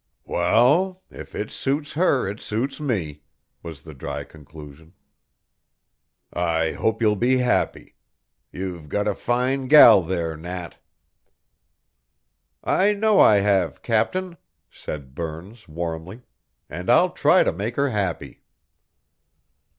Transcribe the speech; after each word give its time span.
"Wal, 0.25 1.03
if 1.11 1.35
it 1.35 1.51
suits 1.51 1.91
her 1.91 2.27
it 2.27 2.41
suits 2.41 2.79
me," 2.79 3.21
was 3.61 3.83
the 3.83 3.93
dry 3.93 4.23
conclusion. 4.23 4.93
"I 6.33 6.71
hope 6.71 7.03
you'll 7.03 7.15
be 7.15 7.37
happy. 7.37 7.93
You've 8.51 8.89
got 8.89 9.07
a 9.07 9.13
fine 9.13 9.67
gal 9.67 10.01
there, 10.01 10.35
Nat." 10.35 10.77
"I 12.63 12.93
know 12.93 13.19
I 13.19 13.41
have, 13.41 13.83
captain," 13.83 14.37
said 14.71 15.13
Burns 15.13 15.67
warmly; 15.67 16.23
"and 16.67 16.89
I'll 16.89 17.11
try 17.11 17.43
to 17.43 17.53
make 17.53 17.75
her 17.75 17.91
happy." 17.91 18.41